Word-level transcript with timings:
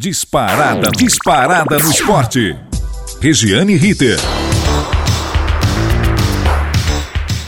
Disparada, 0.00 0.92
disparada 0.92 1.76
no 1.76 1.90
esporte. 1.90 2.56
Regiane 3.20 3.74
Ritter. 3.74 4.16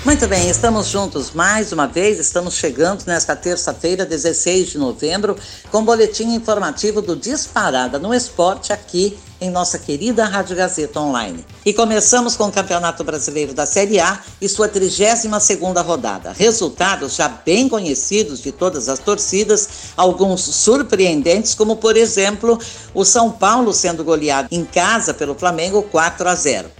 Muito 0.04 0.26
bem, 0.26 0.50
estamos 0.50 0.88
juntos 0.88 1.30
mais 1.30 1.70
uma 1.70 1.86
vez. 1.86 2.18
Estamos 2.18 2.54
chegando 2.54 3.04
nesta 3.06 3.36
terça-feira, 3.36 4.04
16 4.04 4.70
de 4.70 4.78
novembro, 4.78 5.36
com 5.70 5.78
o 5.78 5.82
boletim 5.82 6.34
informativo 6.34 7.00
do 7.00 7.14
Disparada 7.14 8.00
no 8.00 8.12
Esporte 8.12 8.72
aqui 8.72 9.16
em 9.40 9.50
nossa 9.50 9.78
querida 9.78 10.24
Rádio 10.24 10.56
Gazeta 10.56 11.00
Online. 11.00 11.44
E 11.64 11.72
começamos 11.72 12.36
com 12.36 12.44
o 12.44 12.52
Campeonato 12.52 13.02
Brasileiro 13.02 13.54
da 13.54 13.66
Série 13.66 13.98
A 13.98 14.20
e 14.40 14.48
sua 14.48 14.68
32ª 14.68 15.84
rodada. 15.84 16.32
Resultados 16.32 17.14
já 17.14 17.28
bem 17.28 17.68
conhecidos 17.68 18.40
de 18.40 18.52
todas 18.52 18.88
as 18.88 18.98
torcidas, 18.98 19.68
alguns 19.96 20.42
surpreendentes, 20.42 21.54
como 21.54 21.76
por 21.76 21.96
exemplo, 21.96 22.58
o 22.94 23.04
São 23.04 23.30
Paulo 23.30 23.72
sendo 23.72 24.04
goleado 24.04 24.48
em 24.50 24.64
casa 24.64 25.14
pelo 25.14 25.34
Flamengo 25.34 25.82
4 25.82 26.28
a 26.28 26.34
0. 26.34 26.70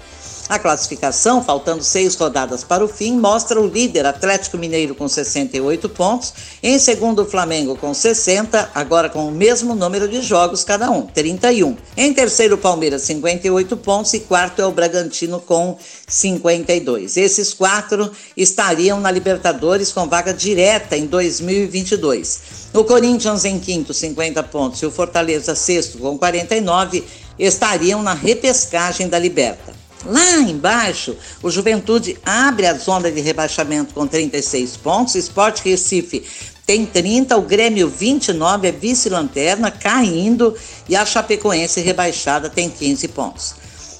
A 0.50 0.58
classificação, 0.58 1.44
faltando 1.44 1.84
seis 1.84 2.16
rodadas 2.16 2.64
para 2.64 2.84
o 2.84 2.88
fim, 2.88 3.16
mostra 3.16 3.60
o 3.60 3.68
líder 3.68 4.04
Atlético 4.04 4.58
Mineiro 4.58 4.96
com 4.96 5.06
68 5.06 5.88
pontos, 5.90 6.34
em 6.60 6.76
segundo 6.76 7.22
o 7.22 7.24
Flamengo 7.24 7.76
com 7.76 7.94
60, 7.94 8.68
agora 8.74 9.08
com 9.08 9.28
o 9.28 9.30
mesmo 9.30 9.76
número 9.76 10.08
de 10.08 10.20
jogos 10.20 10.64
cada 10.64 10.90
um, 10.90 11.02
31. 11.02 11.76
Em 11.96 12.12
terceiro 12.12 12.56
o 12.56 12.58
Palmeiras 12.58 13.02
58 13.02 13.76
pontos 13.76 14.12
e 14.12 14.18
quarto 14.18 14.60
é 14.60 14.66
o 14.66 14.72
Bragantino 14.72 15.38
com 15.38 15.78
52. 16.08 17.16
Esses 17.16 17.54
quatro 17.54 18.10
estariam 18.36 18.98
na 18.98 19.12
Libertadores 19.12 19.92
com 19.92 20.08
vaga 20.08 20.34
direta 20.34 20.96
em 20.96 21.06
2022. 21.06 22.40
O 22.74 22.82
Corinthians 22.82 23.44
em 23.44 23.60
quinto, 23.60 23.94
50 23.94 24.42
pontos, 24.42 24.82
e 24.82 24.86
o 24.86 24.90
Fortaleza 24.90 25.54
sexto 25.54 25.98
com 25.98 26.18
49 26.18 27.04
estariam 27.38 28.02
na 28.02 28.14
repescagem 28.14 29.08
da 29.08 29.16
Liberta. 29.16 29.79
Lá 30.04 30.38
embaixo, 30.38 31.16
o 31.42 31.50
Juventude 31.50 32.18
abre 32.24 32.66
a 32.66 32.74
zona 32.74 33.10
de 33.10 33.20
rebaixamento 33.20 33.92
com 33.92 34.06
36 34.06 34.76
pontos, 34.78 35.14
Esporte 35.14 35.62
Recife 35.68 36.24
tem 36.70 36.86
30, 36.86 37.36
o 37.36 37.42
Grêmio 37.42 37.88
29 37.88 38.68
é 38.68 38.70
vice-lanterna, 38.70 39.72
caindo, 39.72 40.54
e 40.88 40.94
a 40.94 41.04
Chapecoense 41.04 41.80
rebaixada 41.80 42.48
tem 42.48 42.70
15 42.70 43.08
pontos. 43.08 43.54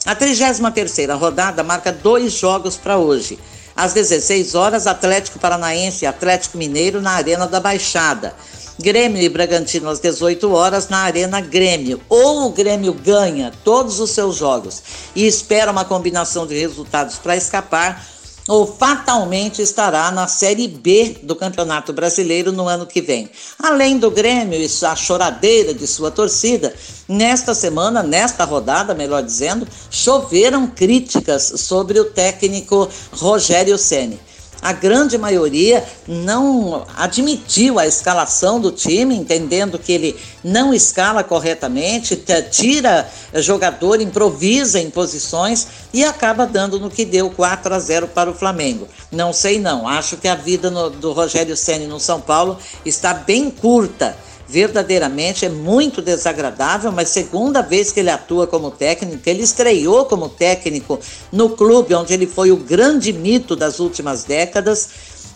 A 0.06 0.14
33ª 0.14 1.18
rodada 1.18 1.64
marca 1.64 1.92
dois 1.92 2.32
jogos 2.32 2.76
para 2.76 2.96
hoje. 2.96 3.40
Às 3.74 3.92
16 3.92 4.54
horas, 4.54 4.86
Atlético 4.86 5.40
Paranaense 5.40 6.04
e 6.04 6.06
Atlético 6.06 6.56
Mineiro 6.56 7.02
na 7.02 7.10
Arena 7.10 7.46
da 7.48 7.58
Baixada. 7.58 8.36
Grêmio 8.80 9.20
e 9.20 9.28
Bragantino 9.28 9.90
às 9.90 10.00
18 10.00 10.50
horas 10.52 10.88
na 10.88 11.00
Arena 11.00 11.40
Grêmio. 11.40 12.00
Ou 12.08 12.46
o 12.46 12.50
Grêmio 12.50 12.94
ganha 12.94 13.52
todos 13.62 14.00
os 14.00 14.10
seus 14.10 14.36
jogos 14.36 14.82
e 15.14 15.26
espera 15.26 15.70
uma 15.70 15.84
combinação 15.84 16.46
de 16.46 16.58
resultados 16.58 17.18
para 17.18 17.36
escapar, 17.36 18.04
ou 18.48 18.66
fatalmente 18.66 19.60
estará 19.60 20.10
na 20.10 20.26
Série 20.26 20.66
B 20.66 21.18
do 21.22 21.36
Campeonato 21.36 21.92
Brasileiro 21.92 22.50
no 22.50 22.66
ano 22.66 22.86
que 22.86 23.02
vem. 23.02 23.30
Além 23.58 23.98
do 23.98 24.10
Grêmio 24.10 24.58
e 24.58 24.86
a 24.86 24.96
choradeira 24.96 25.74
de 25.74 25.86
sua 25.86 26.10
torcida, 26.10 26.74
nesta 27.06 27.54
semana, 27.54 28.02
nesta 28.02 28.44
rodada, 28.44 28.94
melhor 28.94 29.22
dizendo, 29.22 29.68
choveram 29.90 30.66
críticas 30.66 31.52
sobre 31.56 32.00
o 32.00 32.06
técnico 32.06 32.88
Rogério 33.12 33.76
Ceni 33.76 34.18
a 34.62 34.72
grande 34.72 35.16
maioria 35.16 35.84
não 36.06 36.86
admitiu 36.96 37.78
a 37.78 37.86
escalação 37.86 38.60
do 38.60 38.70
time, 38.70 39.16
entendendo 39.16 39.78
que 39.78 39.92
ele 39.92 40.16
não 40.44 40.74
escala 40.74 41.24
corretamente, 41.24 42.22
tira 42.50 43.08
jogador, 43.34 44.00
improvisa 44.00 44.78
em 44.78 44.90
posições 44.90 45.66
e 45.92 46.04
acaba 46.04 46.46
dando 46.46 46.78
no 46.78 46.90
que 46.90 47.04
deu 47.04 47.30
4 47.30 47.74
a 47.74 47.78
0 47.78 48.08
para 48.08 48.30
o 48.30 48.34
Flamengo. 48.34 48.86
Não 49.10 49.32
sei 49.32 49.58
não, 49.58 49.88
acho 49.88 50.16
que 50.16 50.28
a 50.28 50.34
vida 50.34 50.70
no, 50.70 50.90
do 50.90 51.12
Rogério 51.12 51.56
Ceni 51.56 51.86
no 51.86 51.98
São 51.98 52.20
Paulo 52.20 52.58
está 52.84 53.14
bem 53.14 53.50
curta 53.50 54.16
verdadeiramente 54.50 55.46
é 55.46 55.48
muito 55.48 56.02
desagradável, 56.02 56.90
mas 56.90 57.10
segunda 57.10 57.62
vez 57.62 57.92
que 57.92 58.00
ele 58.00 58.10
atua 58.10 58.48
como 58.48 58.70
técnico, 58.70 59.22
ele 59.26 59.42
estreou 59.42 60.04
como 60.06 60.28
técnico 60.28 60.98
no 61.30 61.50
clube 61.50 61.94
onde 61.94 62.12
ele 62.12 62.26
foi 62.26 62.50
o 62.50 62.56
grande 62.56 63.12
mito 63.12 63.54
das 63.54 63.78
últimas 63.78 64.24
décadas. 64.24 64.88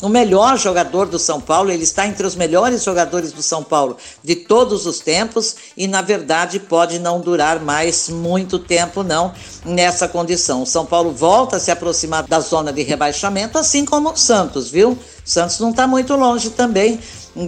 O 0.03 0.09
melhor 0.09 0.59
jogador 0.59 1.07
do 1.07 1.19
São 1.19 1.41
Paulo, 1.41 1.71
ele 1.71 1.85
está 1.85 2.07
entre 2.07 2.27
os 2.27 2.35
melhores 2.35 2.83
jogadores 2.83 3.33
do 3.33 3.41
São 3.41 3.63
Paulo 3.63 3.97
de 4.23 4.35
todos 4.35 4.85
os 4.85 4.99
tempos 4.99 5.55
e, 5.77 5.87
na 5.87 6.03
verdade, 6.03 6.59
pode 6.59 6.99
não 6.99 7.21
durar 7.21 7.61
mais 7.61 8.09
muito 8.09 8.59
tempo, 8.59 9.05
não, 9.05 9.33
nessa 9.65 10.09
condição. 10.09 10.63
O 10.63 10.67
São 10.67 10.85
Paulo 10.85 11.13
volta 11.13 11.57
a 11.57 11.61
se 11.61 11.71
aproximar 11.71 12.25
da 12.25 12.41
zona 12.41 12.73
de 12.73 12.83
rebaixamento, 12.83 13.57
assim 13.57 13.85
como 13.85 14.11
o 14.11 14.17
Santos, 14.17 14.69
viu? 14.69 14.91
O 14.91 14.99
Santos 15.25 15.61
não 15.61 15.71
está 15.71 15.87
muito 15.87 16.15
longe 16.17 16.51
também 16.51 16.99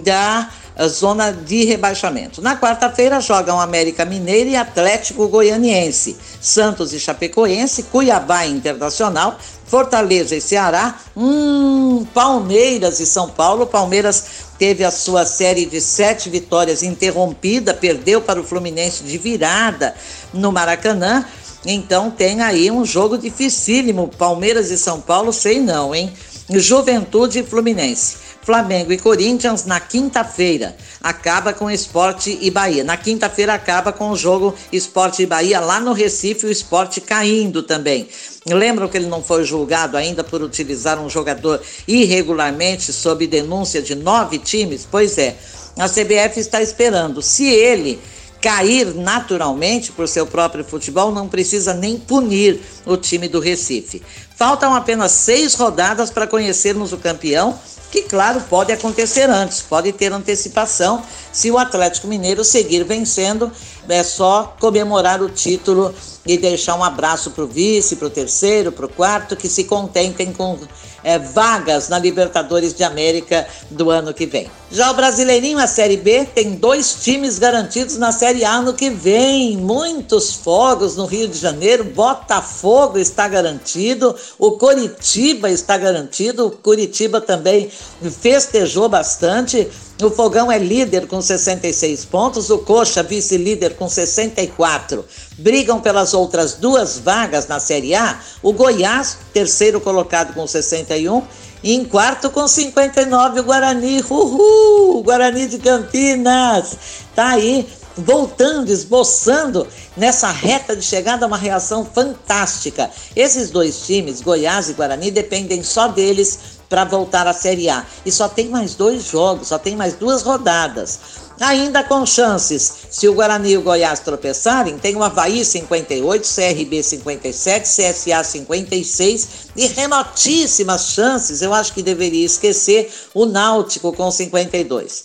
da 0.03 0.49
zona 0.85 1.31
de 1.31 1.65
rebaixamento. 1.65 2.41
Na 2.41 2.55
quarta-feira 2.55 3.19
jogam 3.19 3.59
América 3.59 4.05
Mineiro 4.05 4.51
e 4.51 4.55
Atlético 4.55 5.27
Goianiense, 5.27 6.17
Santos 6.39 6.93
e 6.93 6.99
Chapecoense, 6.99 7.83
Cuiabá 7.83 8.45
e 8.45 8.51
Internacional, 8.51 9.39
Fortaleza 9.65 10.35
e 10.35 10.41
Ceará, 10.41 10.99
hum, 11.15 12.05
Palmeiras 12.13 12.99
e 12.99 13.05
São 13.05 13.29
Paulo. 13.29 13.65
Palmeiras 13.65 14.25
teve 14.59 14.83
a 14.83 14.91
sua 14.91 15.25
série 15.25 15.65
de 15.65 15.81
sete 15.81 16.29
vitórias 16.29 16.83
interrompida, 16.83 17.73
perdeu 17.73 18.21
para 18.21 18.39
o 18.39 18.43
Fluminense 18.43 19.03
de 19.03 19.17
virada 19.17 19.95
no 20.33 20.51
Maracanã. 20.51 21.25
Então 21.65 22.11
tem 22.11 22.41
aí 22.41 22.69
um 22.69 22.85
jogo 22.85 23.17
dificílimo. 23.17 24.09
Palmeiras 24.17 24.69
e 24.69 24.77
São 24.77 25.01
Paulo, 25.01 25.33
sei 25.33 25.59
não, 25.59 25.93
hein? 25.93 26.13
Juventude 26.49 27.39
e 27.39 27.43
Fluminense. 27.43 28.26
Flamengo 28.47 28.93
e 28.93 28.97
Corinthians 28.97 29.65
na 29.65 29.77
quinta-feira. 29.77 30.77
Acaba 31.03 31.51
com 31.51 31.69
Esporte 31.69 32.39
e 32.41 32.49
Bahia. 32.49 32.81
Na 32.81 32.95
quinta-feira 32.95 33.53
acaba 33.53 33.91
com 33.91 34.09
o 34.09 34.15
jogo 34.15 34.55
Esporte 34.71 35.21
e 35.21 35.25
Bahia 35.25 35.59
lá 35.59 35.81
no 35.81 35.91
Recife, 35.91 36.45
o 36.45 36.49
esporte 36.49 37.01
caindo 37.01 37.61
também. 37.61 38.07
Lembram 38.45 38.87
que 38.87 38.95
ele 38.95 39.07
não 39.07 39.21
foi 39.21 39.43
julgado 39.43 39.97
ainda 39.97 40.23
por 40.23 40.41
utilizar 40.41 40.97
um 40.97 41.09
jogador 41.09 41.61
irregularmente 41.85 42.93
sob 42.93 43.27
denúncia 43.27 43.81
de 43.81 43.95
nove 43.95 44.39
times? 44.39 44.87
Pois 44.89 45.17
é, 45.17 45.35
a 45.77 45.89
CBF 45.89 46.39
está 46.39 46.61
esperando. 46.61 47.21
Se 47.21 47.47
ele 47.47 47.99
cair 48.41 48.95
naturalmente 48.95 49.91
por 49.91 50.07
seu 50.07 50.25
próprio 50.25 50.63
futebol, 50.63 51.11
não 51.11 51.27
precisa 51.27 51.73
nem 51.73 51.97
punir 51.97 52.61
o 52.85 52.95
time 52.95 53.27
do 53.27 53.41
Recife. 53.41 54.01
Faltam 54.37 54.73
apenas 54.73 55.11
seis 55.11 55.53
rodadas 55.53 56.09
para 56.09 56.25
conhecermos 56.25 56.93
o 56.93 56.97
campeão 56.97 57.59
que, 57.91 58.03
claro, 58.03 58.41
pode 58.49 58.71
acontecer 58.71 59.29
antes, 59.29 59.61
pode 59.61 59.91
ter 59.93 60.11
antecipação. 60.11 61.01
Se 61.31 61.49
o 61.49 61.57
Atlético 61.57 62.07
Mineiro 62.07 62.43
seguir 62.43 62.83
vencendo, 62.83 63.51
é 63.87 64.03
só 64.03 64.55
comemorar 64.59 65.21
o 65.21 65.29
título 65.29 65.93
e 66.25 66.37
deixar 66.37 66.75
um 66.75 66.83
abraço 66.83 67.31
para 67.31 67.43
o 67.43 67.47
vice, 67.47 67.95
para 67.95 68.07
o 68.07 68.09
terceiro, 68.09 68.71
para 68.71 68.85
o 68.85 68.89
quarto, 68.89 69.35
que 69.35 69.47
se 69.47 69.63
contentem 69.63 70.33
com 70.33 70.59
é, 71.03 71.17
vagas 71.17 71.87
na 71.87 71.97
Libertadores 71.97 72.73
de 72.73 72.83
América 72.83 73.47
do 73.69 73.89
ano 73.89 74.13
que 74.13 74.25
vem. 74.25 74.51
Já 74.69 74.91
o 74.91 74.93
Brasileirinho, 74.95 75.59
a 75.59 75.65
Série 75.65 75.95
B, 75.95 76.25
tem 76.25 76.55
dois 76.55 76.95
times 76.95 77.39
garantidos 77.39 77.95
na 77.95 78.11
Série 78.11 78.43
A 78.43 78.61
no 78.61 78.73
que 78.73 78.89
vem. 78.89 79.55
Muitos 79.55 80.33
fogos 80.33 80.97
no 80.97 81.05
Rio 81.05 81.29
de 81.29 81.37
Janeiro. 81.37 81.85
Botafogo 81.85 82.97
está 82.97 83.29
garantido, 83.29 84.13
o 84.37 84.51
Coritiba 84.51 85.49
está 85.49 85.77
garantido. 85.77 86.47
O 86.47 86.51
Curitiba 86.51 87.21
também 87.21 87.71
festejou 88.19 88.89
bastante. 88.89 89.69
O 90.03 90.09
Fogão 90.09 90.51
é 90.51 90.59
líder 90.59 91.07
com 91.07 91.21
66 91.21 92.03
pontos, 92.03 92.49
o 92.49 92.59
Coxa 92.59 93.01
vice-líder 93.01 93.75
com 93.75 93.87
64. 93.87 95.05
Brigam 95.37 95.79
pelas 95.79 96.13
outras 96.13 96.55
duas 96.55 96.99
vagas 96.99 97.47
na 97.47 97.59
Série 97.61 97.95
A. 97.95 98.19
O 98.43 98.51
Goiás, 98.51 99.17
terceiro 99.33 99.79
colocado 99.79 100.33
com 100.33 100.45
61, 100.45 101.23
em 101.73 101.83
quarto 101.83 102.29
com 102.29 102.47
59 102.47 103.39
o 103.39 103.43
Guarani. 103.43 104.01
Uhul! 104.09 105.03
Guarani 105.03 105.47
de 105.47 105.57
Campinas. 105.59 106.77
Tá 107.15 107.29
aí 107.29 107.67
voltando, 107.97 108.69
esboçando 108.69 109.67
nessa 109.95 110.29
reta 110.29 110.75
de 110.75 110.83
chegada 110.83 111.25
uma 111.25 111.37
reação 111.37 111.83
fantástica. 111.83 112.89
Esses 113.15 113.49
dois 113.49 113.85
times, 113.85 114.21
Goiás 114.21 114.69
e 114.69 114.73
Guarani, 114.73 115.09
dependem 115.09 115.63
só 115.63 115.87
deles 115.87 116.57
para 116.69 116.85
voltar 116.85 117.27
à 117.27 117.33
Série 117.33 117.69
A. 117.69 117.85
E 118.05 118.11
só 118.11 118.29
tem 118.29 118.49
mais 118.49 118.75
dois 118.75 119.03
jogos, 119.05 119.47
só 119.47 119.57
tem 119.57 119.75
mais 119.75 119.93
duas 119.95 120.21
rodadas. 120.21 120.99
Ainda 121.39 121.83
com 121.83 122.03
chances, 122.03 122.73
se 122.89 123.07
o 123.07 123.13
Guarani 123.13 123.51
e 123.51 123.57
o 123.57 123.61
Goiás 123.61 123.99
tropeçarem, 123.99 124.79
tem 124.79 124.95
o 124.95 125.03
Havaí 125.03 125.45
58, 125.45 126.27
CRB 126.27 126.81
57, 126.81 127.69
CSA 127.69 128.23
56 128.23 129.27
e 129.55 129.67
remotíssimas 129.67 130.89
chances, 130.89 131.43
eu 131.43 131.53
acho 131.53 131.73
que 131.73 131.83
deveria 131.83 132.25
esquecer, 132.25 132.91
o 133.13 133.27
Náutico 133.27 133.93
com 133.93 134.09
52. 134.09 135.03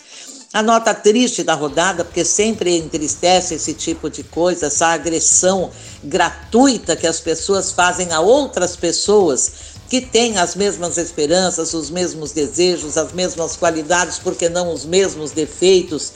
A 0.55 0.62
nota 0.62 0.93
triste 0.94 1.43
da 1.43 1.55
rodada, 1.55 2.05
porque 2.05 2.25
sempre 2.25 2.76
entristece 2.76 3.55
esse 3.55 3.73
tipo 3.73 4.11
de 4.11 4.23
coisa, 4.23 4.67
essa 4.67 4.88
agressão 4.88 5.70
gratuita 6.05 6.94
que 6.94 7.06
as 7.06 7.20
pessoas 7.20 7.73
fazem 7.73 8.12
a 8.12 8.20
outras 8.20 8.76
pessoas 8.76 9.71
que 9.88 10.00
têm 10.00 10.38
as 10.38 10.55
mesmas 10.55 10.96
esperanças, 10.99 11.75
os 11.75 11.90
mesmos 11.90 12.32
desejos, 12.32 12.96
as 12.96 13.12
mesmas 13.12 13.56
qualidades, 13.56 14.19
porque 14.19 14.49
não 14.49 14.73
os 14.73 14.84
mesmos 14.84 15.31
defeitos. 15.31 16.12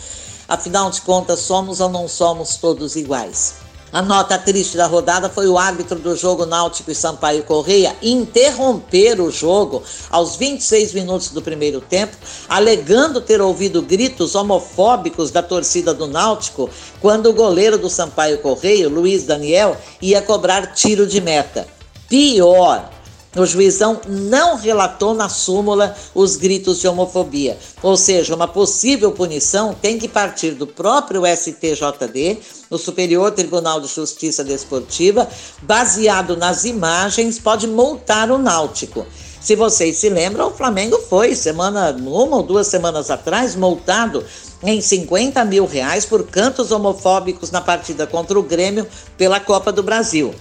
Afinal 0.49 0.91
de 0.91 1.01
contas, 1.01 1.41
somos 1.41 1.81
ou 1.81 1.89
não 1.89 2.09
somos 2.09 2.57
todos 2.57 2.97
iguais. 2.97 3.67
A 3.93 4.03
nota 4.03 4.37
triste 4.37 4.77
da 4.77 4.87
rodada 4.87 5.31
foi 5.31 5.47
o 5.47 5.57
árbitro 5.57 5.99
do 5.99 6.17
jogo 6.17 6.45
Náutico 6.45 6.91
e 6.91 6.95
Sampaio 6.95 7.45
Correia 7.45 7.97
interromper 8.03 9.21
o 9.21 9.31
jogo 9.31 9.83
aos 10.11 10.37
26 10.37 10.93
minutos 10.93 11.31
do 11.31 11.41
primeiro 11.41 11.81
tempo, 11.81 12.17
alegando 12.49 13.21
ter 13.21 13.41
ouvido 13.41 13.81
gritos 13.81 14.35
homofóbicos 14.35 15.31
da 15.31 15.43
torcida 15.43 15.95
do 15.95 16.09
Náutico 16.09 16.69
quando 17.01 17.31
o 17.31 17.33
goleiro 17.33 17.79
do 17.79 17.89
Sampaio 17.89 18.39
Correia, 18.39 18.89
Luiz 18.89 19.25
Daniel, 19.25 19.77
ia 20.03 20.21
cobrar 20.21 20.75
tiro 20.75 21.07
de 21.07 21.21
meta. 21.21 21.67
Pior, 22.09 22.91
o 23.39 23.47
juizão 23.47 24.01
não 24.09 24.57
relatou 24.57 25.15
na 25.15 25.29
súmula 25.29 25.95
os 26.15 26.37
gritos 26.37 26.81
de 26.81 26.89
homofobia. 26.89 27.59
Ou 27.83 27.97
seja, 27.97 28.35
uma 28.35 28.49
possível 28.49 29.13
punição 29.13 29.75
tem 29.75 29.99
que 29.99 30.09
partir 30.09 30.53
do 30.53 30.67
próprio 30.67 31.23
STJD, 31.27 32.39
o 32.71 32.79
Superior 32.79 33.31
Tribunal 33.31 33.81
de 33.81 33.89
Justiça 33.89 34.43
Desportiva, 34.43 35.29
baseado 35.63 36.37
nas 36.37 36.65
imagens, 36.65 37.39
pode 37.39 37.67
multar 37.67 38.31
o 38.31 38.39
Náutico. 38.39 39.07
Se 39.41 39.55
vocês 39.55 39.99
se 39.99 40.09
lembram, 40.09 40.49
o 40.49 40.51
Flamengo 40.51 40.99
foi, 41.09 41.33
semana, 41.37 41.93
uma 41.93 42.39
ou 42.39 42.43
duas 42.43 42.67
semanas 42.67 43.13
atrás, 43.13 43.55
multado 43.55 44.25
em 44.61 44.81
50 44.81 45.45
mil 45.45 45.67
reais 45.67 46.05
por 46.05 46.27
cantos 46.27 46.73
homofóbicos 46.73 47.53
na 47.53 47.61
partida 47.61 48.09
contra 48.09 48.37
o 48.37 48.43
Grêmio 48.43 48.87
pela 49.17 49.39
Copa 49.39 49.71
do 49.71 49.85
Brasil. 49.85 50.35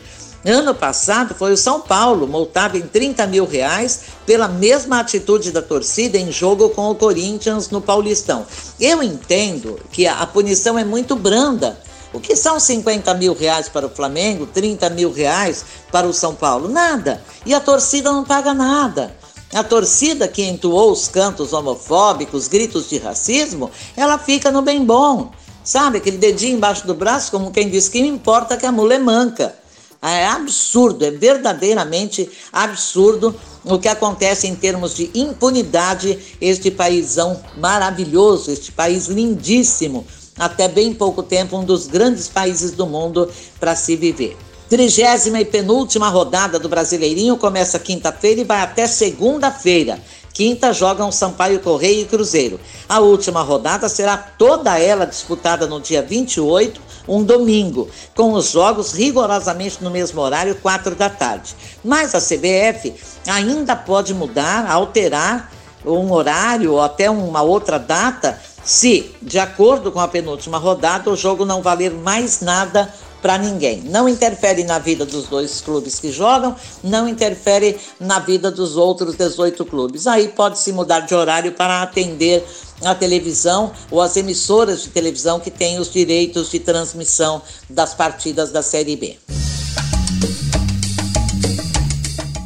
Ano 0.48 0.76
passado 0.76 1.34
foi 1.34 1.54
o 1.54 1.58
São 1.58 1.82
Paulo, 1.82 2.28
multado 2.28 2.78
em 2.78 2.82
30 2.84 3.26
mil 3.26 3.48
reais 3.48 4.02
pela 4.28 4.48
mesma 4.48 5.00
atitude 5.00 5.52
da 5.52 5.60
torcida 5.60 6.20
em 6.20 6.32
jogo 6.32 6.70
com 6.70 6.88
o 6.92 6.94
Corinthians 6.94 7.72
no 7.72 7.82
Paulistão. 7.82 8.46
Eu 8.80 9.02
entendo 9.02 9.80
que 9.92 10.06
a 10.06 10.24
punição 10.28 10.78
é 10.78 10.84
muito 10.84 11.16
branda. 11.16 11.80
O 12.14 12.20
que 12.20 12.36
são 12.36 12.60
50 12.60 13.12
mil 13.16 13.34
reais 13.34 13.68
para 13.68 13.88
o 13.88 13.90
Flamengo, 13.90 14.46
30 14.46 14.88
mil 14.92 15.12
reais 15.12 15.66
para 15.92 16.06
o 16.06 16.14
São 16.14 16.36
Paulo? 16.36 16.70
Nada. 16.70 17.24
E 17.44 17.52
a 17.52 17.60
torcida 17.60 18.12
não 18.12 18.24
paga 18.24 18.54
nada. 18.54 19.18
A 19.52 19.64
torcida 19.64 20.28
que 20.28 20.44
entoou 20.44 20.92
os 20.92 21.08
cantos 21.08 21.54
homofóbicos, 21.54 22.48
gritos 22.48 22.88
de 22.88 23.00
racismo, 23.00 23.72
ela 23.98 24.20
fica 24.20 24.52
no 24.52 24.62
bem 24.62 24.86
bom. 24.86 25.32
Sabe, 25.64 25.98
aquele 25.98 26.18
dedinho 26.18 26.58
embaixo 26.58 26.86
do 26.86 26.94
braço, 26.94 27.32
como 27.32 27.50
quem 27.50 27.68
diz 27.68 27.90
que 27.90 27.98
importa 27.98 28.56
que 28.56 28.68
a 28.68 28.72
mula 28.72 28.94
é 28.94 29.00
manca. 29.00 29.65
É 30.08 30.28
absurdo, 30.28 31.04
é 31.04 31.10
verdadeiramente 31.10 32.30
absurdo 32.54 33.34
o 33.64 33.80
que 33.80 33.88
acontece 33.88 34.46
em 34.46 34.54
termos 34.54 34.94
de 34.94 35.10
impunidade 35.16 36.38
este 36.40 36.70
paísão 36.70 37.42
maravilhoso, 37.58 38.52
este 38.52 38.72
país 38.72 39.08
lindíssimo, 39.08 40.06
até 40.38 40.68
bem 40.68 40.94
pouco 40.94 41.24
tempo 41.24 41.58
um 41.58 41.66
dos 41.66 41.88
grandes 41.88 42.28
países 42.28 42.74
do 42.74 42.86
mundo 42.86 43.28
para 43.60 43.76
se 43.76 43.96
viver. 43.96 44.38
Trigésima 44.70 45.42
e 45.42 45.46
penúltima 45.46 46.10
rodada 46.10 46.60
do 46.60 46.70
Brasileirinho 46.70 47.38
começa 47.38 47.80
quinta-feira 47.80 48.42
e 48.42 48.44
vai 48.44 48.62
até 48.62 48.86
segunda-feira. 48.86 50.00
Quinta 50.34 50.74
jogam 50.74 51.12
Sampaio 51.12 51.62
Correia 51.62 52.02
e 52.02 52.06
Cruzeiro. 52.06 52.60
A 52.90 53.00
última 53.00 53.42
rodada 53.42 53.88
será 53.88 54.18
toda 54.18 54.78
ela 54.78 55.06
disputada 55.06 55.66
no 55.66 55.80
dia 55.80 56.02
28 56.02 56.85
um 57.08 57.24
domingo, 57.24 57.90
com 58.16 58.34
os 58.34 58.52
jogos 58.52 58.94
rigorosamente 58.94 59.84
no 59.84 59.90
mesmo 59.90 60.22
horário, 60.22 60.56
quatro 60.56 60.96
da 60.96 61.10
tarde. 61.10 61.56
Mas 61.84 62.16
a 62.16 62.20
CBF 62.20 62.94
ainda 63.28 63.76
pode 63.76 64.14
mudar, 64.14 64.70
alterar 64.70 65.52
um 65.86 66.12
horário 66.12 66.74
ou 66.74 66.82
até 66.82 67.10
uma 67.10 67.42
outra 67.42 67.78
data, 67.78 68.40
se, 68.64 69.14
de 69.22 69.38
acordo 69.38 69.92
com 69.92 70.00
a 70.00 70.08
penúltima 70.08 70.58
rodada, 70.58 71.12
o 71.12 71.16
jogo 71.16 71.46
não 71.46 71.62
valer 71.62 71.92
mais 71.92 72.42
nada 72.42 72.92
para 73.26 73.40
ninguém. 73.40 73.82
Não 73.82 74.08
interfere 74.08 74.64
na 74.64 74.78
vida 74.78 75.04
dos 75.04 75.26
dois 75.26 75.60
clubes 75.60 76.00
que 76.00 76.12
jogam, 76.12 76.56
não 76.84 77.08
interfere 77.08 77.76
na 78.00 78.20
vida 78.20 78.52
dos 78.52 78.78
outros 78.78 79.16
18 79.16 79.66
clubes. 79.66 80.06
Aí 80.06 80.28
pode 80.28 80.60
se 80.60 80.72
mudar 80.72 81.00
de 81.00 81.16
horário 81.16 81.52
para 81.52 81.82
atender 81.82 82.46
a 82.84 82.94
televisão 82.94 83.72
ou 83.90 84.00
as 84.00 84.16
emissoras 84.16 84.84
de 84.84 84.90
televisão 84.90 85.40
que 85.40 85.50
têm 85.50 85.80
os 85.80 85.92
direitos 85.92 86.52
de 86.52 86.60
transmissão 86.60 87.42
das 87.68 87.96
partidas 87.96 88.52
da 88.52 88.62
Série 88.62 88.96
B. 88.96 89.18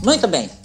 Muito 0.01 0.29
bem. 0.29 0.58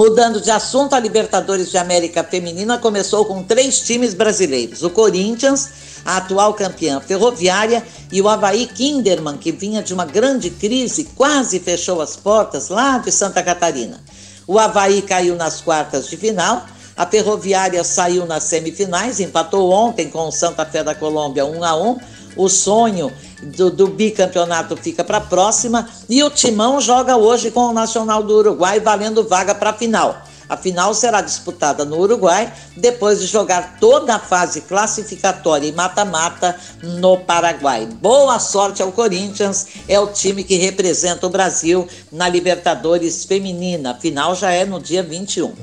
Mudando 0.00 0.40
de 0.40 0.50
assunto, 0.50 0.94
a 0.94 0.98
Libertadores 0.98 1.70
de 1.70 1.76
América 1.76 2.24
Feminina 2.24 2.78
começou 2.78 3.26
com 3.26 3.42
três 3.42 3.82
times 3.82 4.14
brasileiros: 4.14 4.82
o 4.82 4.88
Corinthians, 4.88 5.68
a 6.06 6.16
atual 6.16 6.54
campeã 6.54 6.98
ferroviária, 7.00 7.84
e 8.10 8.22
o 8.22 8.26
Havaí 8.26 8.66
Kinderman, 8.66 9.36
que 9.36 9.52
vinha 9.52 9.82
de 9.82 9.92
uma 9.92 10.06
grande 10.06 10.48
crise, 10.48 11.04
quase 11.14 11.60
fechou 11.60 12.00
as 12.00 12.16
portas 12.16 12.70
lá 12.70 12.96
de 12.96 13.12
Santa 13.12 13.42
Catarina. 13.42 14.00
O 14.46 14.58
Havaí 14.58 15.02
caiu 15.02 15.36
nas 15.36 15.60
quartas 15.60 16.08
de 16.08 16.16
final 16.16 16.64
a 17.00 17.06
Ferroviária 17.06 17.82
saiu 17.82 18.26
nas 18.26 18.44
semifinais, 18.44 19.20
empatou 19.20 19.70
ontem 19.70 20.10
com 20.10 20.28
o 20.28 20.30
Santa 20.30 20.66
Fé 20.66 20.84
da 20.84 20.94
Colômbia 20.94 21.46
1 21.46 21.64
a 21.64 21.74
1. 21.74 21.98
O 22.36 22.48
sonho 22.48 23.12
do, 23.42 23.70
do 23.70 23.86
bicampeonato 23.88 24.76
fica 24.76 25.02
para 25.02 25.18
a 25.18 25.22
próxima 25.22 25.88
e 26.08 26.22
o 26.22 26.30
Timão 26.30 26.80
joga 26.80 27.16
hoje 27.16 27.50
com 27.50 27.60
o 27.60 27.72
Nacional 27.72 28.22
do 28.22 28.36
Uruguai, 28.36 28.80
valendo 28.80 29.26
vaga 29.26 29.54
para 29.54 29.70
a 29.70 29.74
final. 29.74 30.22
A 30.50 30.56
final 30.56 30.92
será 30.92 31.20
disputada 31.20 31.84
no 31.84 31.96
Uruguai, 32.00 32.52
depois 32.76 33.20
de 33.20 33.26
jogar 33.26 33.78
toda 33.78 34.16
a 34.16 34.18
fase 34.18 34.62
classificatória 34.62 35.68
e 35.68 35.72
mata-mata 35.72 36.56
no 36.82 37.18
Paraguai. 37.18 37.86
Boa 37.86 38.40
sorte 38.40 38.82
ao 38.82 38.90
Corinthians, 38.90 39.68
é 39.86 40.00
o 40.00 40.08
time 40.08 40.42
que 40.42 40.56
representa 40.56 41.24
o 41.24 41.30
Brasil 41.30 41.86
na 42.10 42.28
Libertadores 42.28 43.24
Feminina. 43.24 43.92
A 43.92 43.94
final 43.94 44.34
já 44.34 44.50
é 44.50 44.64
no 44.64 44.80
dia 44.80 45.04
21. 45.04 45.54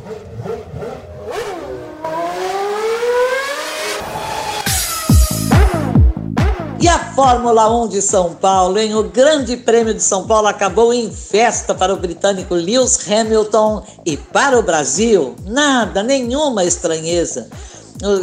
E 6.80 6.88
a 6.88 7.00
Fórmula 7.16 7.68
1 7.84 7.88
de 7.88 8.02
São 8.04 8.36
Paulo, 8.36 8.78
hein? 8.78 8.94
O 8.94 9.02
Grande 9.02 9.58
Prêmio 9.58 9.96
de 9.96 10.04
São 10.04 10.28
Paulo 10.28 10.48
acabou 10.48 10.94
em 10.94 11.12
festa 11.12 11.74
para 11.74 11.92
o 11.92 11.98
britânico 11.98 12.54
Lewis 12.54 13.00
Hamilton 13.10 13.84
e 14.06 14.16
para 14.16 14.60
o 14.60 14.62
Brasil, 14.62 15.36
nada, 15.44 16.04
nenhuma 16.04 16.64
estranheza. 16.64 17.50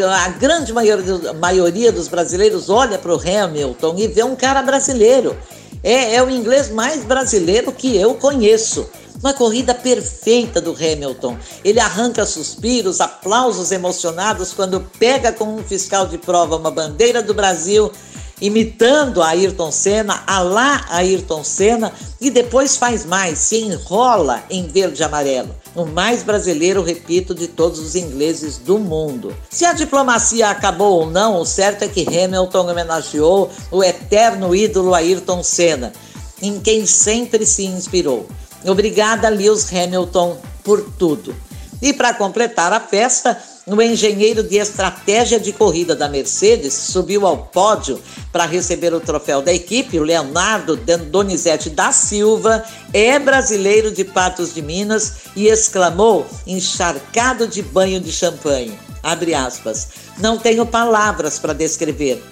A 0.08 0.28
grande 0.28 0.72
maioria 0.72 1.90
dos 1.90 2.06
brasileiros 2.06 2.70
olha 2.70 2.96
para 2.96 3.12
o 3.12 3.18
Hamilton 3.18 3.94
e 3.98 4.06
vê 4.06 4.22
um 4.22 4.36
cara 4.36 4.62
brasileiro. 4.62 5.36
É, 5.82 6.14
é 6.14 6.22
o 6.22 6.30
inglês 6.30 6.70
mais 6.70 7.02
brasileiro 7.04 7.72
que 7.72 7.96
eu 7.96 8.14
conheço. 8.14 8.88
Uma 9.18 9.34
corrida 9.34 9.74
perfeita 9.74 10.60
do 10.60 10.72
Hamilton. 10.72 11.36
Ele 11.64 11.80
arranca 11.80 12.24
suspiros, 12.24 13.00
aplausos 13.00 13.72
emocionados 13.72 14.52
quando 14.52 14.80
pega 14.96 15.32
com 15.32 15.56
um 15.56 15.64
fiscal 15.64 16.06
de 16.06 16.18
prova 16.18 16.56
uma 16.56 16.70
bandeira 16.70 17.20
do 17.20 17.34
Brasil 17.34 17.90
imitando 18.46 19.22
a 19.22 19.28
Ayrton 19.28 19.72
Senna, 19.72 20.22
a 20.26 20.40
lá 20.40 20.84
Ayrton 20.90 21.42
Senna, 21.42 21.90
e 22.20 22.30
depois 22.30 22.76
faz 22.76 23.06
mais, 23.06 23.38
se 23.38 23.56
enrola 23.56 24.44
em 24.50 24.66
verde 24.66 25.00
e 25.00 25.04
amarelo. 25.04 25.54
O 25.74 25.86
mais 25.86 26.22
brasileiro, 26.22 26.82
repito, 26.82 27.34
de 27.34 27.48
todos 27.48 27.78
os 27.78 27.94
ingleses 27.94 28.58
do 28.58 28.78
mundo. 28.78 29.34
Se 29.48 29.64
a 29.64 29.72
diplomacia 29.72 30.50
acabou 30.50 31.00
ou 31.00 31.10
não, 31.10 31.40
o 31.40 31.46
certo 31.46 31.84
é 31.84 31.88
que 31.88 32.06
Hamilton 32.06 32.68
homenageou 32.70 33.50
o 33.70 33.82
eterno 33.82 34.54
ídolo 34.54 34.94
Ayrton 34.94 35.42
Senna, 35.42 35.90
em 36.42 36.60
quem 36.60 36.84
sempre 36.84 37.46
se 37.46 37.64
inspirou. 37.64 38.28
Obrigada, 38.62 39.30
Lewis 39.30 39.72
Hamilton, 39.72 40.36
por 40.62 40.82
tudo. 40.98 41.34
E 41.80 41.94
para 41.94 42.12
completar 42.12 42.74
a 42.74 42.80
festa, 42.80 43.40
o 43.66 43.80
engenheiro 43.80 44.42
de 44.42 44.56
estratégia 44.56 45.40
de 45.40 45.50
corrida 45.52 45.96
da 45.96 46.08
Mercedes 46.08 46.74
subiu 46.74 47.26
ao 47.26 47.38
pódio 47.38 47.98
para 48.30 48.44
receber 48.44 48.92
o 48.92 49.00
troféu 49.00 49.40
da 49.40 49.52
equipe. 49.52 49.98
O 49.98 50.02
Leonardo 50.02 50.76
Donizete 50.76 51.70
da 51.70 51.90
Silva 51.90 52.62
é 52.92 53.18
brasileiro 53.18 53.90
de 53.90 54.04
Patos 54.04 54.52
de 54.52 54.60
Minas 54.60 55.14
e 55.34 55.46
exclamou, 55.46 56.26
encharcado 56.46 57.48
de 57.48 57.62
banho 57.62 58.00
de 58.00 58.12
champanhe. 58.12 58.78
Abre 59.02 59.34
aspas. 59.34 59.88
Não 60.18 60.38
tenho 60.38 60.66
palavras 60.66 61.38
para 61.38 61.54
descrever. 61.54 62.22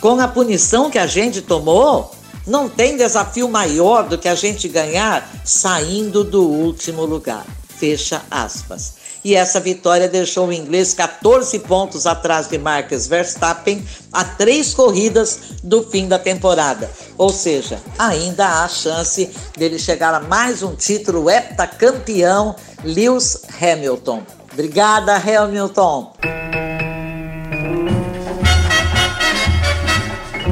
Com 0.00 0.20
a 0.20 0.26
punição 0.26 0.90
que 0.90 0.98
a 0.98 1.06
gente 1.06 1.42
tomou, 1.42 2.12
não 2.44 2.68
tem 2.68 2.96
desafio 2.96 3.48
maior 3.48 4.08
do 4.08 4.18
que 4.18 4.28
a 4.28 4.34
gente 4.34 4.68
ganhar 4.68 5.28
saindo 5.44 6.24
do 6.24 6.42
último 6.42 7.04
lugar. 7.04 7.46
Fecha 7.78 8.22
aspas. 8.30 9.05
E 9.26 9.34
essa 9.34 9.58
vitória 9.58 10.08
deixou 10.08 10.46
o 10.46 10.52
inglês 10.52 10.94
14 10.94 11.58
pontos 11.58 12.06
atrás 12.06 12.48
de 12.48 12.58
Marcus 12.58 13.08
Verstappen 13.08 13.84
a 14.12 14.22
três 14.22 14.72
corridas 14.72 15.40
do 15.64 15.82
fim 15.82 16.06
da 16.06 16.16
temporada. 16.16 16.88
Ou 17.18 17.30
seja, 17.30 17.80
ainda 17.98 18.62
há 18.62 18.68
chance 18.68 19.28
dele 19.58 19.80
chegar 19.80 20.14
a 20.14 20.20
mais 20.20 20.62
um 20.62 20.76
título 20.76 21.28
heptacampeão, 21.28 22.54
Lewis 22.84 23.42
Hamilton. 23.60 24.22
Obrigada, 24.52 25.16
Hamilton. 25.16 26.12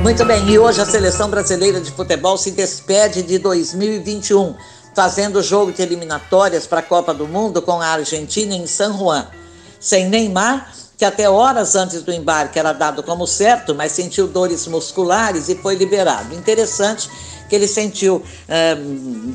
Muito 0.02 0.25
bem, 0.25 0.50
e 0.50 0.59
hoje 0.59 0.81
a 0.81 0.85
seleção 0.85 1.31
brasileira 1.31 1.81
de 1.81 1.93
futebol 1.93 2.37
se 2.37 2.50
despede 2.50 3.23
de 3.23 3.38
2021 3.38 4.57
fazendo 4.95 5.43
jogo 5.43 5.73
de 5.73 5.83
eliminatórias 5.83 6.67
para 6.67 6.81
a 6.81 6.83
Copa 6.83 7.13
do 7.13 7.27
Mundo 7.27 7.61
com 7.61 7.81
a 7.81 7.87
Argentina 7.89 8.55
em 8.55 8.67
San 8.67 8.97
Juan. 8.97 9.27
Sem 9.81 10.09
Neymar, 10.09 10.73
que 10.97 11.05
até 11.05 11.29
horas 11.29 11.75
antes 11.75 12.03
do 12.03 12.13
embarque 12.13 12.59
era 12.59 12.73
dado 12.73 13.03
como 13.03 13.27
certo, 13.27 13.75
mas 13.75 13.93
sentiu 13.93 14.27
dores 14.27 14.67
musculares 14.67 15.49
e 15.49 15.57
foi 15.57 15.75
liberado. 15.75 16.35
Interessante 16.35 17.11
que 17.49 17.55
ele 17.55 17.69
sentiu 17.69 18.23
é, 18.49 18.75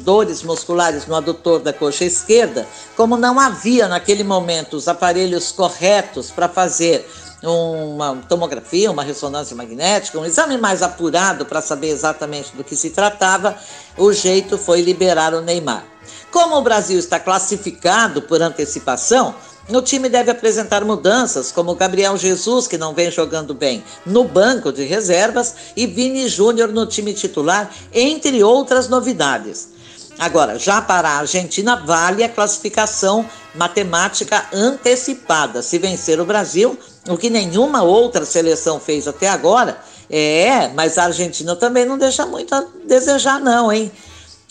dores 0.03 0.41
musculares 0.41 1.05
no 1.05 1.15
adutor 1.15 1.59
da 1.59 1.71
coxa 1.71 2.05
esquerda, 2.05 2.67
como 2.95 3.17
não 3.17 3.39
havia 3.39 3.87
naquele 3.87 4.23
momento 4.23 4.75
os 4.75 4.87
aparelhos 4.87 5.51
corretos 5.51 6.31
para 6.31 6.49
fazer 6.49 7.07
uma 7.43 8.17
tomografia, 8.27 8.91
uma 8.91 9.03
ressonância 9.03 9.55
magnética, 9.55 10.19
um 10.19 10.25
exame 10.25 10.57
mais 10.57 10.81
apurado 10.81 11.45
para 11.45 11.61
saber 11.61 11.89
exatamente 11.89 12.55
do 12.55 12.63
que 12.63 12.75
se 12.75 12.89
tratava, 12.89 13.57
o 13.97 14.11
jeito 14.11 14.57
foi 14.57 14.81
liberar 14.81 15.33
o 15.33 15.41
Neymar. 15.41 15.83
Como 16.31 16.57
o 16.57 16.61
Brasil 16.61 16.99
está 16.99 17.19
classificado 17.19 18.21
por 18.21 18.41
antecipação, 18.41 19.33
o 19.69 19.81
time 19.81 20.09
deve 20.09 20.31
apresentar 20.31 20.83
mudanças, 20.83 21.51
como 21.51 21.75
Gabriel 21.75 22.17
Jesus, 22.17 22.67
que 22.67 22.77
não 22.77 22.93
vem 22.93 23.11
jogando 23.11 23.53
bem, 23.53 23.83
no 24.05 24.23
banco 24.23 24.71
de 24.71 24.83
reservas, 24.83 25.55
e 25.75 25.85
Vini 25.85 26.27
Júnior 26.27 26.69
no 26.69 26.85
time 26.85 27.13
titular, 27.13 27.71
entre 27.93 28.43
outras 28.43 28.89
novidades. 28.89 29.69
Agora, 30.17 30.59
já 30.59 30.81
para 30.81 31.09
a 31.09 31.17
Argentina, 31.19 31.77
vale 31.77 32.23
a 32.23 32.29
classificação 32.29 33.25
matemática 33.55 34.45
antecipada. 34.51 35.61
Se 35.61 35.77
vencer 35.77 36.19
o 36.19 36.25
Brasil, 36.25 36.77
o 37.07 37.17
que 37.17 37.29
nenhuma 37.29 37.81
outra 37.83 38.25
seleção 38.25 38.79
fez 38.79 39.07
até 39.07 39.29
agora, 39.29 39.79
é, 40.09 40.67
mas 40.69 40.97
a 40.97 41.05
Argentina 41.05 41.55
também 41.55 41.85
não 41.85 41.97
deixa 41.97 42.25
muito 42.25 42.53
a 42.53 42.65
desejar, 42.85 43.39
não, 43.39 43.71
hein? 43.71 43.91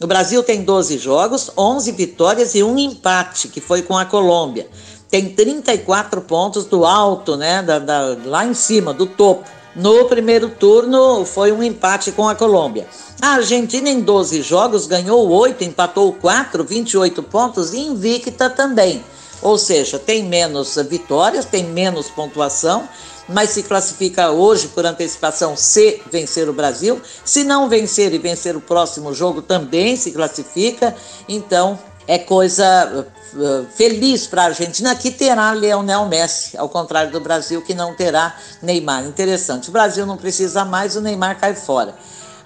O 0.01 0.07
Brasil 0.07 0.43
tem 0.45 0.63
12 0.63 0.97
jogos, 0.99 1.51
11 1.57 1.91
vitórias 1.93 2.55
e 2.55 2.63
um 2.63 2.79
empate, 2.79 3.49
que 3.49 3.61
foi 3.61 3.83
com 3.83 3.99
a 3.99 4.05
Colômbia. 4.05 4.69
Tem 5.11 5.29
34 5.29 6.21
pontos 6.21 6.67
do 6.67 6.85
alto, 6.85 7.37
né? 7.37 7.63
Da, 7.63 7.79
da, 7.81 8.17
lá 8.25 8.47
em 8.47 8.55
cima, 8.55 8.95
do 8.95 9.07
topo. 9.07 9.45
No 9.75 10.05
primeiro 10.05 10.51
turno 10.51 11.25
foi 11.25 11.51
um 11.51 11.63
empate 11.63 12.13
com 12.13 12.29
a 12.29 12.35
Colômbia. 12.35 12.87
A 13.21 13.35
Argentina, 13.35 13.89
em 13.89 14.01
12 14.01 14.43
jogos, 14.43 14.87
ganhou 14.87 15.29
8, 15.29 15.65
empatou 15.65 16.13
4, 16.13 16.63
28 16.63 17.23
pontos 17.25 17.73
e 17.73 17.79
invicta 17.79 18.49
também. 18.49 19.03
Ou 19.43 19.57
seja, 19.57 19.99
tem 19.99 20.25
menos 20.25 20.77
vitórias, 20.89 21.45
tem 21.45 21.65
menos 21.65 22.09
pontuação, 22.09 22.89
mas 23.29 23.51
se 23.51 23.63
classifica 23.63 24.31
hoje 24.31 24.69
por 24.69 24.87
antecipação 24.87 25.57
se 25.57 26.03
vencer 26.11 26.49
o 26.49 26.53
Brasil. 26.53 27.01
Se 27.25 27.45
não 27.45 27.69
vencer 27.69 28.13
e 28.15 28.19
vencer 28.19 28.57
o 28.57 28.61
próximo 28.61 29.13
jogo, 29.13 29.43
também 29.43 29.97
se 29.97 30.11
classifica. 30.11 30.95
Então, 31.29 31.79
é 32.07 32.19
coisa 32.19 33.07
uh, 33.35 33.67
feliz 33.77 34.27
para 34.27 34.43
a 34.43 34.47
Argentina 34.47 34.95
que 34.95 35.11
terá 35.11 35.53
Leonel 35.53 36.07
Messi, 36.07 36.57
ao 36.57 36.69
contrário 36.69 37.13
do 37.13 37.21
Brasil 37.21 37.61
que 37.61 37.75
não 37.75 37.95
terá 37.95 38.35
Neymar. 38.63 39.05
Interessante. 39.05 39.69
O 39.69 39.73
Brasil 39.73 40.07
não 40.07 40.17
precisa 40.17 40.65
mais, 40.65 40.97
o 40.97 41.03
Neymar 41.03 41.39
cai 41.39 41.55
fora. 41.55 41.95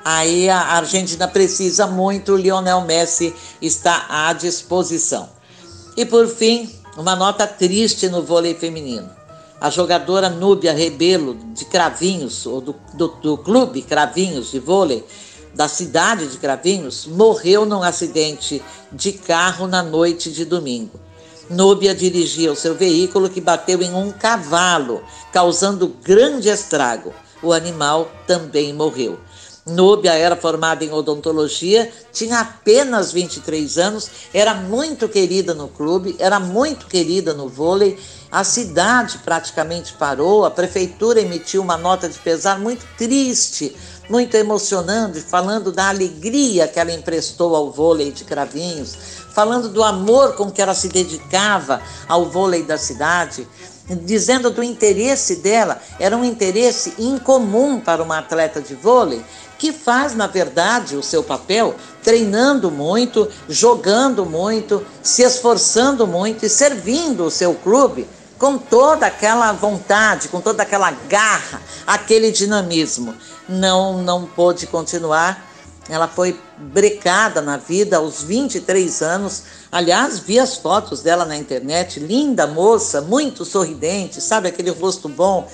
Aí 0.05 0.51
a 0.51 0.59
Argentina 0.59 1.29
precisa 1.29 1.87
muito, 1.87 2.33
o 2.33 2.37
Lionel 2.37 2.81
Messi 2.81 3.33
está 3.61 4.07
à 4.09 4.33
disposição. 4.33 5.29
E 5.97 6.05
por 6.05 6.27
fim, 6.27 6.69
uma 6.97 7.17
nota 7.17 7.47
triste 7.47 8.09
no 8.09 8.23
vôlei 8.23 8.55
feminino. 8.55 9.09
A 9.61 9.71
jogadora 9.71 10.29
Núbia 10.29 10.73
Rebelo, 10.73 11.37
de 11.55 11.65
Cravinhos, 11.65 12.47
ou 12.47 12.61
do, 12.61 12.75
do, 12.95 13.09
do 13.09 13.39
clube 13.39 13.83
Cravinhos 13.83 14.51
de 14.51 14.59
vôlei, 14.59 15.05
da 15.55 15.69
cidade 15.69 16.27
de 16.27 16.39
Cravinhos, 16.39 17.07
morreu 17.07 17.65
num 17.65 17.83
acidente 17.83 18.63
de 18.91 19.13
carro 19.13 19.67
na 19.67 19.83
noite 19.83 20.31
de 20.33 20.45
domingo. 20.45 21.01
Núbia 21.49 21.95
dirigia 21.95 22.51
o 22.51 22.57
seu 22.57 22.75
veículo 22.75 23.29
que 23.29 23.41
bateu 23.41 23.83
em 23.83 23.95
um 23.95 24.11
cavalo, 24.11 25.03
causando 25.33 25.89
grande 26.03 26.49
estrago. 26.49 27.13
O 27.43 27.53
animal 27.53 28.11
também 28.27 28.73
morreu. 28.73 29.19
Núbia 29.65 30.15
era 30.15 30.35
formada 30.35 30.85
em 30.85 30.91
odontologia, 30.91 31.89
tinha 32.13 32.41
apenas 32.41 33.13
23 33.13 33.79
anos, 33.79 34.11
era 34.35 34.55
muito 34.55 35.09
querida 35.09 35.55
no 35.55 35.69
clube, 35.69 36.17
era 36.19 36.41
muito 36.41 36.87
querida 36.87 37.33
no 37.33 37.49
vôlei. 37.49 37.97
A 38.29 38.43
cidade 38.43 39.19
praticamente 39.19 39.93
parou, 39.93 40.45
a 40.45 40.51
prefeitura 40.51 41.21
emitiu 41.21 41.63
uma 41.63 41.77
nota 41.77 42.09
de 42.09 42.19
pesar 42.19 42.59
muito 42.59 42.85
triste, 42.99 43.77
muito 44.11 44.37
emocionante, 44.37 45.21
falando 45.21 45.71
da 45.71 45.91
alegria 45.91 46.67
que 46.67 46.81
ela 46.81 46.91
emprestou 46.91 47.55
ao 47.55 47.71
vôlei 47.71 48.11
de 48.11 48.25
Cravinhos, 48.25 48.97
falando 49.35 49.69
do 49.69 49.83
amor 49.83 50.35
com 50.35 50.51
que 50.51 50.61
ela 50.61 50.75
se 50.75 50.89
dedicava 50.89 51.81
ao 52.09 52.27
vôlei 52.27 52.63
da 52.63 52.79
cidade 52.79 53.47
dizendo 53.89 54.51
do 54.51 54.63
interesse 54.63 55.37
dela, 55.37 55.81
era 55.99 56.17
um 56.17 56.25
interesse 56.25 56.95
incomum 56.99 57.81
para 57.81 58.03
uma 58.03 58.19
atleta 58.19 58.61
de 58.61 58.75
vôlei, 58.75 59.23
que 59.59 59.73
faz, 59.73 60.15
na 60.15 60.27
verdade, 60.27 60.97
o 60.97 61.03
seu 61.03 61.23
papel 61.23 61.75
treinando 62.03 62.71
muito, 62.71 63.29
jogando 63.49 64.25
muito, 64.25 64.85
se 65.03 65.23
esforçando 65.23 66.07
muito 66.07 66.45
e 66.45 66.49
servindo 66.49 67.25
o 67.25 67.31
seu 67.31 67.55
clube 67.55 68.09
com 68.39 68.59
toda 68.59 69.07
aquela 69.07 69.53
vontade, 69.53 70.29
com 70.29 70.41
toda 70.41 70.65
aquela 70.65 70.91
garra, 71.09 71.63
aquele 71.87 72.33
dinamismo. 72.33 73.15
Não, 73.49 74.03
não 74.03 74.27
pôde 74.27 74.67
continuar. 74.67 75.52
Ela 75.89 76.07
foi 76.07 76.39
brecada 76.59 77.41
na 77.41 77.57
vida 77.57 77.97
aos 77.97 78.23
23 78.23 79.03
anos. 79.03 79.43
Aliás, 79.71 80.19
vi 80.19 80.39
as 80.39 80.57
fotos 80.57 81.03
dela 81.03 81.25
na 81.25 81.37
internet, 81.37 81.99
linda 81.99 82.47
moça, 82.47 83.01
muito 83.01 83.45
sorridente, 83.45 84.21
sabe 84.21 84.49
aquele 84.49 84.71
rosto 84.71 85.09
bom 85.09 85.49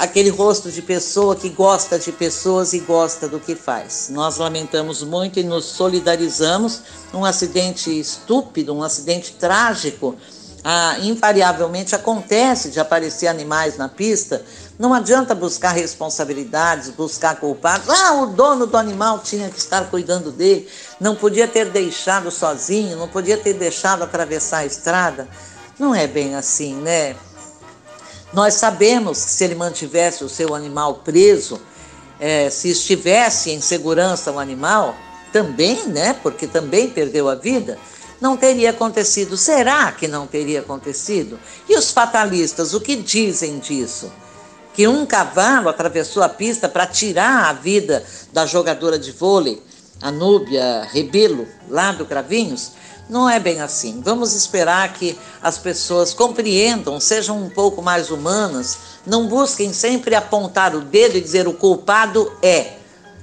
aquele 0.00 0.30
rosto 0.30 0.70
de 0.70 0.80
pessoa 0.80 1.36
que 1.36 1.50
gosta 1.50 1.98
de 1.98 2.10
pessoas 2.10 2.72
e 2.72 2.78
gosta 2.78 3.28
do 3.28 3.38
que 3.38 3.54
faz. 3.54 4.08
Nós 4.10 4.38
lamentamos 4.38 5.02
muito 5.02 5.38
e 5.38 5.42
nos 5.42 5.66
solidarizamos. 5.66 6.80
Um 7.12 7.22
acidente 7.22 7.90
estúpido, 8.00 8.74
um 8.74 8.82
acidente 8.82 9.32
trágico, 9.32 10.16
ah, 10.64 10.96
invariavelmente 11.02 11.94
acontece 11.94 12.70
de 12.70 12.80
aparecer 12.80 13.26
animais 13.26 13.76
na 13.76 13.90
pista. 13.90 14.42
Não 14.80 14.94
adianta 14.94 15.34
buscar 15.34 15.72
responsabilidades, 15.72 16.88
buscar 16.88 17.38
culpados. 17.38 17.90
Ah, 17.90 18.14
o 18.14 18.28
dono 18.28 18.66
do 18.66 18.78
animal 18.78 19.18
tinha 19.18 19.50
que 19.50 19.58
estar 19.58 19.90
cuidando 19.90 20.32
dele, 20.32 20.66
não 20.98 21.14
podia 21.14 21.46
ter 21.46 21.66
deixado 21.66 22.30
sozinho, 22.30 22.96
não 22.96 23.06
podia 23.06 23.36
ter 23.36 23.52
deixado 23.52 24.02
atravessar 24.02 24.60
a 24.60 24.64
estrada. 24.64 25.28
Não 25.78 25.94
é 25.94 26.06
bem 26.06 26.34
assim, 26.34 26.76
né? 26.76 27.14
Nós 28.32 28.54
sabemos 28.54 29.22
que 29.22 29.30
se 29.30 29.44
ele 29.44 29.54
mantivesse 29.54 30.24
o 30.24 30.30
seu 30.30 30.54
animal 30.54 30.94
preso, 31.04 31.60
é, 32.18 32.48
se 32.48 32.70
estivesse 32.70 33.50
em 33.50 33.60
segurança 33.60 34.32
o 34.32 34.38
animal, 34.38 34.96
também, 35.30 35.88
né? 35.88 36.16
Porque 36.22 36.46
também 36.46 36.88
perdeu 36.88 37.28
a 37.28 37.34
vida, 37.34 37.78
não 38.18 38.34
teria 38.34 38.70
acontecido. 38.70 39.36
Será 39.36 39.92
que 39.92 40.08
não 40.08 40.26
teria 40.26 40.60
acontecido? 40.60 41.38
E 41.68 41.76
os 41.76 41.90
fatalistas, 41.90 42.72
o 42.72 42.80
que 42.80 42.96
dizem 42.96 43.58
disso? 43.58 44.10
Que 44.74 44.86
um 44.86 45.04
cavalo 45.04 45.68
atravessou 45.68 46.22
a 46.22 46.28
pista 46.28 46.68
para 46.68 46.86
tirar 46.86 47.48
a 47.48 47.52
vida 47.52 48.04
da 48.32 48.46
jogadora 48.46 48.98
de 48.98 49.12
vôlei, 49.12 49.62
a 50.00 50.10
Núbia 50.10 50.86
Rebelo, 50.90 51.46
lá 51.68 51.92
do 51.92 52.06
Cravinhos? 52.06 52.72
Não 53.08 53.28
é 53.28 53.40
bem 53.40 53.60
assim. 53.60 54.00
Vamos 54.04 54.34
esperar 54.34 54.92
que 54.92 55.18
as 55.42 55.58
pessoas 55.58 56.14
compreendam, 56.14 57.00
sejam 57.00 57.36
um 57.42 57.50
pouco 57.50 57.82
mais 57.82 58.08
humanas, 58.10 58.78
não 59.04 59.26
busquem 59.26 59.72
sempre 59.72 60.14
apontar 60.14 60.76
o 60.76 60.80
dedo 60.80 61.16
e 61.16 61.20
dizer 61.20 61.48
o 61.48 61.52
culpado 61.52 62.32
é. 62.40 62.74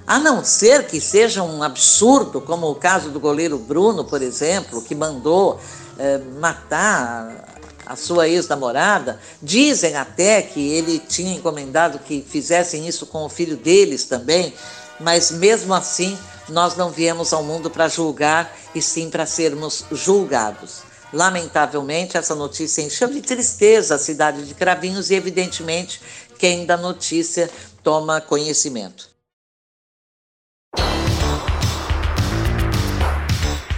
A 0.06 0.20
não 0.20 0.44
ser 0.44 0.88
que 0.88 1.00
seja 1.00 1.42
um 1.42 1.64
absurdo, 1.64 2.42
como 2.42 2.70
o 2.70 2.76
caso 2.76 3.10
do 3.10 3.20
goleiro 3.20 3.58
Bruno, 3.58 4.04
por 4.04 4.22
exemplo, 4.22 4.82
que 4.82 4.94
mandou 4.94 5.60
é, 5.98 6.18
matar 6.40 7.57
a 7.88 7.96
sua 7.96 8.28
ex-namorada. 8.28 9.20
Dizem 9.42 9.96
até 9.96 10.42
que 10.42 10.72
ele 10.72 11.00
tinha 11.00 11.34
encomendado 11.34 12.00
que 12.00 12.26
fizessem 12.28 12.88
isso 12.88 13.06
com 13.06 13.26
o 13.26 13.30
filho 13.30 13.58
deles 13.58 14.06
também, 14.06 14.54
mas 15.00 15.32
mesmo 15.32 15.74
assim 15.74 16.18
nós 16.50 16.76
não 16.76 16.90
viemos 16.90 17.34
ao 17.34 17.44
mundo 17.44 17.70
para 17.70 17.88
julgar 17.88 18.56
e 18.74 18.82
sim 18.82 19.10
para 19.10 19.26
sermos 19.26 19.86
julgados. 19.92 20.82
Lamentavelmente, 21.12 22.18
essa 22.18 22.36
notícia 22.36 22.82
encheu 22.82 23.08
de 23.08 23.22
tristeza 23.22 23.96
a 23.96 24.00
cidade 24.00 24.44
de 24.46 24.54
Cravinhos 24.54 25.10
e, 25.10 25.16
evidentemente, 25.16 26.02
quem 26.38 26.66
da 26.66 26.76
notícia 26.76 27.50
toma 27.82 28.20
conhecimento. 28.20 29.10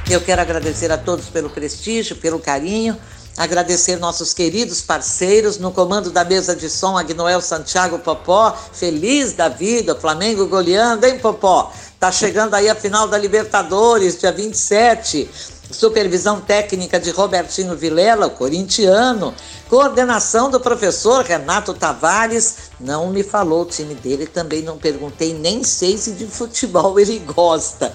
Eu 0.10 0.20
quero 0.22 0.42
agradecer 0.42 0.92
a 0.92 0.98
todos 0.98 1.30
pelo 1.30 1.52
prestígio, 1.52 2.16
pelo 2.16 2.40
carinho, 2.40 3.00
agradecer 3.40 3.96
nossos 3.96 4.34
queridos 4.34 4.82
parceiros 4.82 5.58
no 5.58 5.72
comando 5.72 6.12
da 6.12 6.26
mesa 6.26 6.54
de 6.54 6.70
som, 6.70 6.98
Agnoel 6.98 7.40
Santiago 7.40 7.98
Popó, 7.98 8.54
feliz 8.74 9.32
da 9.32 9.48
vida, 9.48 9.96
Flamengo 9.96 10.46
goleando, 10.46 11.06
hein, 11.06 11.18
Popó? 11.18 11.72
Tá 11.98 12.12
chegando 12.12 12.54
aí 12.54 12.70
a 12.70 12.76
final 12.76 13.08
da 13.08 13.18
Libertadores, 13.18 14.20
dia 14.20 14.34
27 14.34 15.30
supervisão 15.72 16.42
técnica 16.42 17.00
de 17.00 17.12
Robertinho 17.12 17.76
Vilela, 17.76 18.28
o 18.28 18.32
corintiano, 18.32 19.34
coordenação 19.70 20.50
do 20.50 20.60
professor 20.60 21.24
Renato 21.24 21.74
Tavares, 21.74 22.69
não 22.80 23.10
me 23.10 23.24
falou 23.24 23.64
o 23.64 23.66
time 23.66 23.94
dele, 23.94 24.26
também 24.26 24.62
não 24.62 24.78
perguntei, 24.78 25.34
nem 25.34 25.64
sei 25.64 25.98
se 25.98 26.12
de 26.12 26.26
futebol 26.26 27.00
ele 27.00 27.20
gosta. 27.20 27.94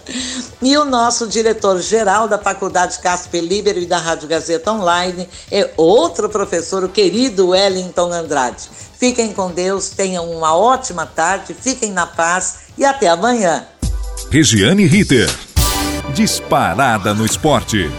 E 0.60 0.76
o 0.76 0.84
nosso 0.84 1.26
diretor-geral 1.26 2.28
da 2.28 2.38
Faculdade 2.38 2.98
Casper 2.98 3.42
Libero 3.42 3.78
e 3.78 3.86
da 3.86 3.98
Rádio 3.98 4.28
Gazeta 4.28 4.72
Online 4.72 5.28
é 5.50 5.70
outro 5.76 6.28
professor, 6.28 6.84
o 6.84 6.88
querido 6.88 7.48
Wellington 7.48 8.12
Andrade. 8.12 8.68
Fiquem 8.98 9.32
com 9.32 9.50
Deus, 9.50 9.90
tenham 9.90 10.30
uma 10.30 10.56
ótima 10.56 11.06
tarde, 11.06 11.54
fiquem 11.54 11.90
na 11.90 12.06
paz 12.06 12.58
e 12.76 12.84
até 12.84 13.08
amanhã. 13.08 13.66
Regiane 14.30 14.86
Ritter. 14.86 15.28
Disparada 16.14 17.14
no 17.14 17.24
esporte. 17.24 17.90